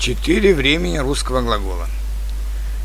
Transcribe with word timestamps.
Четыре 0.00 0.54
времени 0.54 0.96
русского 0.96 1.42
глагола. 1.42 1.86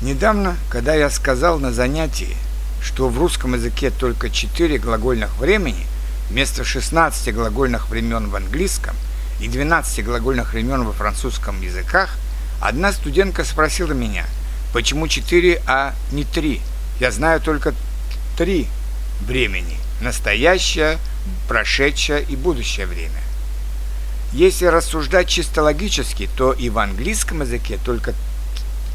Недавно, 0.00 0.56
когда 0.70 0.94
я 0.94 1.10
сказал 1.10 1.58
на 1.58 1.70
занятии, 1.70 2.34
что 2.82 3.10
в 3.10 3.18
русском 3.18 3.52
языке 3.52 3.90
только 3.90 4.30
четыре 4.30 4.78
глагольных 4.78 5.36
времени 5.36 5.84
вместо 6.30 6.64
16 6.64 7.34
глагольных 7.34 7.90
времен 7.90 8.30
в 8.30 8.36
английском 8.36 8.96
и 9.40 9.48
12 9.48 10.02
глагольных 10.02 10.54
времен 10.54 10.84
во 10.84 10.94
французском 10.94 11.60
языках, 11.60 12.16
одна 12.62 12.94
студентка 12.94 13.44
спросила 13.44 13.92
меня, 13.92 14.24
почему 14.72 15.06
четыре, 15.06 15.60
а 15.66 15.92
не 16.12 16.24
три? 16.24 16.62
Я 16.98 17.10
знаю 17.10 17.42
только 17.42 17.74
три 18.38 18.68
времени– 19.20 19.76
настоящее, 20.00 20.96
прошедшее 21.46 22.22
и 22.22 22.36
будущее 22.36 22.86
время. 22.86 23.20
Если 24.32 24.64
рассуждать 24.64 25.28
чисто 25.28 25.62
логически, 25.62 26.26
то 26.36 26.52
и 26.52 26.70
в 26.70 26.78
английском 26.78 27.42
языке 27.42 27.78
только 27.84 28.14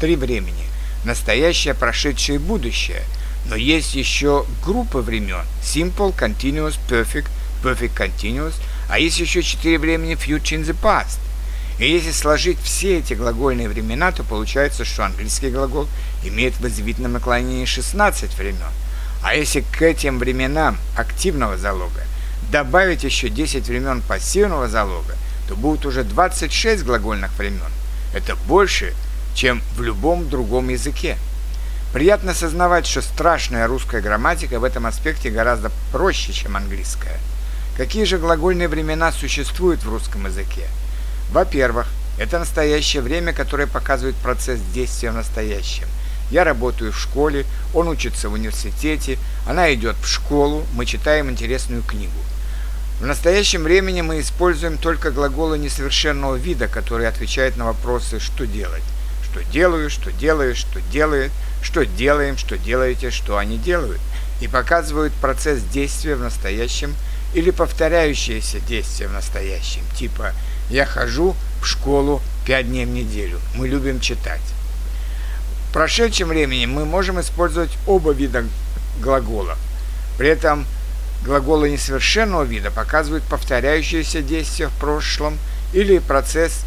три 0.00 0.16
времени– 0.16 0.64
настоящее, 1.04 1.74
прошедшее 1.74 2.36
и 2.36 2.38
будущее. 2.38 3.02
Но 3.44 3.54
есть 3.54 3.94
еще 3.94 4.46
группы 4.64 4.98
времен– 4.98 5.44
simple, 5.62 6.16
continuous, 6.16 6.78
perfect, 6.88 7.28
perfect 7.62 7.94
continuous, 7.94 8.54
а 8.88 8.98
есть 8.98 9.20
еще 9.20 9.42
четыре 9.42 9.78
времени 9.78 10.14
future 10.14 10.58
in 10.58 10.64
the 10.64 10.74
past. 10.82 11.18
И 11.78 11.86
если 11.86 12.12
сложить 12.12 12.58
все 12.62 13.00
эти 13.00 13.12
глагольные 13.12 13.68
времена, 13.68 14.12
то 14.12 14.24
получается, 14.24 14.86
что 14.86 15.04
английский 15.04 15.50
глагол 15.50 15.86
имеет 16.24 16.54
в 16.58 16.66
извительном 16.66 17.12
наклонении 17.12 17.66
16 17.66 18.34
времен. 18.38 18.72
А 19.22 19.34
если 19.34 19.60
к 19.60 19.82
этим 19.82 20.18
временам 20.18 20.78
активного 20.96 21.58
залога 21.58 22.04
добавить 22.50 23.04
еще 23.04 23.28
10 23.28 23.66
времен 23.68 24.00
пассивного 24.00 24.68
залога, 24.68 25.14
то 25.46 25.54
будет 25.56 25.86
уже 25.86 26.04
26 26.04 26.84
глагольных 26.84 27.36
времен. 27.38 27.70
Это 28.14 28.36
больше, 28.46 28.94
чем 29.34 29.62
в 29.76 29.82
любом 29.82 30.28
другом 30.28 30.68
языке. 30.68 31.16
Приятно 31.92 32.32
осознавать, 32.32 32.86
что 32.86 33.00
страшная 33.00 33.66
русская 33.66 34.00
грамматика 34.00 34.58
в 34.58 34.64
этом 34.64 34.86
аспекте 34.86 35.30
гораздо 35.30 35.70
проще, 35.92 36.32
чем 36.32 36.56
английская. 36.56 37.18
Какие 37.76 38.04
же 38.04 38.18
глагольные 38.18 38.68
времена 38.68 39.12
существуют 39.12 39.82
в 39.82 39.88
русском 39.88 40.26
языке? 40.26 40.66
Во-первых, 41.30 41.86
это 42.18 42.38
настоящее 42.38 43.02
время, 43.02 43.32
которое 43.32 43.66
показывает 43.66 44.16
процесс 44.16 44.60
действия 44.74 45.10
в 45.10 45.14
настоящем. 45.16 45.86
Я 46.30 46.44
работаю 46.44 46.92
в 46.92 46.98
школе, 46.98 47.44
он 47.72 47.88
учится 47.88 48.28
в 48.28 48.32
университете, 48.32 49.18
она 49.46 49.72
идет 49.72 49.96
в 49.96 50.08
школу, 50.08 50.66
мы 50.72 50.86
читаем 50.86 51.30
интересную 51.30 51.82
книгу– 51.82 52.18
в 53.00 53.04
настоящем 53.04 53.64
времени 53.64 54.00
мы 54.00 54.20
используем 54.20 54.78
только 54.78 55.10
глаголы 55.10 55.58
несовершенного 55.58 56.36
вида, 56.36 56.66
которые 56.66 57.08
отвечают 57.08 57.56
на 57.56 57.66
вопросы 57.66 58.20
«что 58.20 58.46
делать?», 58.46 58.82
«что 59.22 59.44
делаю?», 59.44 59.90
«что 59.90 60.10
делаешь?», 60.12 60.56
«что 60.56 60.80
делает?», 60.80 61.30
«что 61.62 61.84
делаем?», 61.84 62.38
«что 62.38 62.56
делаете?», 62.56 63.10
«что 63.10 63.36
они 63.36 63.58
делают?», 63.58 64.00
и 64.40 64.48
показывают 64.48 65.12
процесс 65.14 65.60
действия 65.62 66.16
в 66.16 66.20
настоящем 66.20 66.94
или 67.34 67.50
повторяющиеся 67.50 68.60
действия 68.60 69.08
в 69.08 69.12
настоящем, 69.12 69.82
типа 69.94 70.32
«я 70.70 70.86
хожу 70.86 71.36
в 71.60 71.66
школу 71.66 72.22
пять 72.46 72.66
дней 72.66 72.86
в 72.86 72.90
неделю, 72.90 73.40
мы 73.56 73.68
любим 73.68 74.00
читать». 74.00 74.40
В 75.68 75.72
прошедшем 75.74 76.28
времени 76.28 76.64
мы 76.64 76.86
можем 76.86 77.20
использовать 77.20 77.76
оба 77.86 78.12
вида 78.12 78.46
глагола. 79.02 79.58
При 80.16 80.28
этом 80.28 80.64
глаголы 81.24 81.70
несовершенного 81.70 82.44
вида 82.44 82.70
показывают 82.70 83.24
повторяющиеся 83.24 84.22
действия 84.22 84.68
в 84.68 84.78
прошлом 84.78 85.38
или 85.72 85.98
процесс 85.98 86.64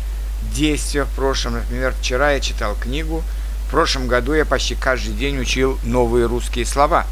действия 0.53 1.03
в 1.03 1.09
прошлом. 1.09 1.55
Например, 1.55 1.93
вчера 1.99 2.31
я 2.31 2.39
читал 2.39 2.75
книгу, 2.75 3.23
в 3.67 3.71
прошлом 3.71 4.07
году 4.07 4.33
я 4.33 4.45
почти 4.45 4.75
каждый 4.75 5.13
день 5.13 5.39
учил 5.39 5.79
новые 5.83 6.25
русские 6.25 6.65
слова. 6.65 7.05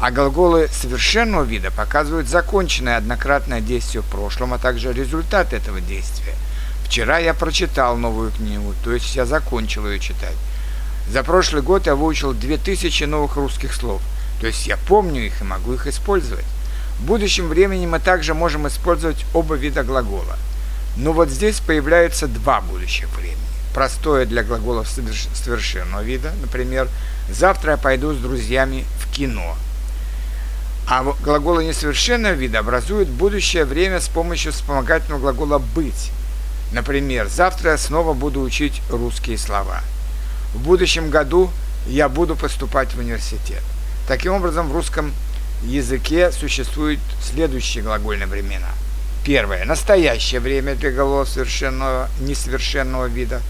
А 0.00 0.10
глаголы 0.10 0.68
совершенного 0.68 1.44
вида 1.44 1.70
показывают 1.70 2.28
законченное 2.28 2.96
однократное 2.96 3.60
действие 3.60 4.02
в 4.02 4.06
прошлом, 4.06 4.52
а 4.52 4.58
также 4.58 4.92
результат 4.92 5.52
этого 5.52 5.80
действия. 5.80 6.34
Вчера 6.84 7.18
я 7.18 7.34
прочитал 7.34 7.96
новую 7.96 8.32
книгу, 8.32 8.74
то 8.82 8.92
есть 8.92 9.14
я 9.14 9.26
закончил 9.26 9.88
ее 9.88 10.00
читать. 10.00 10.36
За 11.08 11.22
прошлый 11.22 11.62
год 11.62 11.86
я 11.86 11.94
выучил 11.94 12.32
2000 12.32 13.04
новых 13.04 13.36
русских 13.36 13.74
слов, 13.74 14.02
то 14.40 14.46
есть 14.46 14.66
я 14.66 14.76
помню 14.76 15.26
их 15.26 15.40
и 15.40 15.44
могу 15.44 15.74
их 15.74 15.86
использовать. 15.86 16.44
В 16.98 17.04
будущем 17.04 17.48
времени 17.48 17.86
мы 17.86 17.98
также 17.98 18.34
можем 18.34 18.68
использовать 18.68 19.24
оба 19.34 19.54
вида 19.54 19.82
глагола. 19.82 20.36
Но 20.96 21.12
вот 21.12 21.30
здесь 21.30 21.60
появляются 21.60 22.28
два 22.28 22.60
будущих 22.60 23.08
времени. 23.16 23.38
Простое 23.74 24.26
для 24.26 24.42
глаголов 24.42 24.88
совершенного 24.88 26.02
вида, 26.02 26.32
например, 26.42 26.88
«завтра 27.30 27.72
я 27.72 27.76
пойду 27.78 28.12
с 28.12 28.18
друзьями 28.18 28.84
в 29.00 29.10
кино». 29.12 29.56
А 30.86 31.02
глаголы 31.22 31.64
несовершенного 31.64 32.34
вида 32.34 32.58
образуют 32.58 33.08
будущее 33.08 33.64
время 33.64 34.00
с 34.00 34.08
помощью 34.08 34.52
вспомогательного 34.52 35.20
глагола 35.20 35.58
«быть». 35.58 36.10
Например, 36.72 37.28
«завтра 37.28 37.72
я 37.72 37.78
снова 37.78 38.12
буду 38.12 38.42
учить 38.42 38.82
русские 38.90 39.38
слова». 39.38 39.80
В 40.54 40.58
будущем 40.58 41.08
году 41.08 41.50
я 41.86 42.08
буду 42.08 42.36
поступать 42.36 42.94
в 42.94 42.98
университет. 42.98 43.62
Таким 44.06 44.34
образом, 44.34 44.68
в 44.68 44.72
русском 44.74 45.12
языке 45.64 46.32
существуют 46.32 47.00
следующие 47.22 47.82
глагольные 47.84 48.26
времена. 48.26 48.68
Первое– 49.24 49.64
настоящее 49.66 50.40
время 50.40 50.74
для 50.74 50.90
глаголов 50.90 51.28
совершенного, 51.28 52.08
несовершенного 52.20 53.06
вида. 53.06 53.40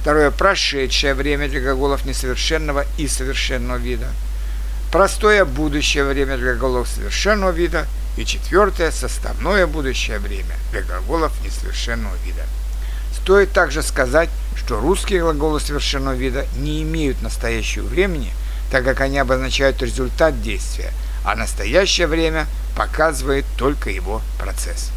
Второе– 0.00 0.30
прошедшее 0.32 1.14
время 1.14 1.48
для 1.48 1.60
глаголов 1.60 2.04
несовершенного 2.04 2.84
и 2.98 3.06
совершенного 3.06 3.76
вида. 3.76 4.08
Простое 4.90 5.44
будущее 5.44 6.04
время 6.04 6.36
для 6.36 6.54
глаголов 6.54 6.88
совершенного 6.88 7.50
вида. 7.50 7.86
И 8.16 8.24
четвертое– 8.24 8.90
составное 8.92 9.66
будущее 9.66 10.18
время 10.18 10.56
для 10.72 10.82
глаголов 10.82 11.32
несовершенного 11.44 12.14
вида. 12.24 12.42
Стоит 13.14 13.52
также 13.52 13.82
сказать, 13.82 14.30
что 14.56 14.80
русские 14.80 15.20
глаголы 15.20 15.60
совершенного 15.60 16.14
вида 16.14 16.46
не 16.56 16.82
имеют 16.82 17.22
настоящего 17.22 17.86
времени, 17.86 18.32
так 18.72 18.84
как 18.84 19.00
они 19.00 19.18
обозначают 19.18 19.80
результат 19.82 20.42
действия– 20.42 20.90
а 21.26 21.34
настоящее 21.34 22.06
время 22.06 22.46
показывает 22.76 23.44
только 23.58 23.90
его 23.90 24.22
процесс. 24.38 24.92